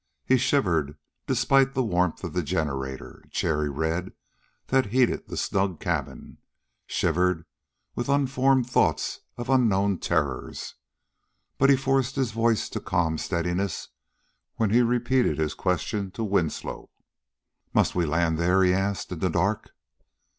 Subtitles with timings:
[0.25, 0.97] He shivered,
[1.27, 4.13] despite the warmth of the generator, cherry red,
[4.69, 6.39] that heated the snug cabin;
[6.87, 7.45] shivered
[7.93, 10.73] with unformed thoughts of unknown terrors.
[11.59, 13.89] But he forced his voice to calm steadiness
[14.55, 16.89] when he repeated his question to Winslow.
[17.71, 19.11] "Must we land there?" he asked.
[19.11, 19.69] "In the dark?"